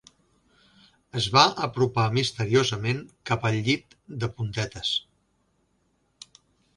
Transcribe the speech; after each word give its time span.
Es 1.19 1.25
va 1.33 1.41
apropar 1.67 2.05
misteriosament 2.15 3.03
cap 3.31 3.45
al 3.49 3.57
llit 3.67 3.93
de 4.23 4.31
puntetes. 4.39 4.95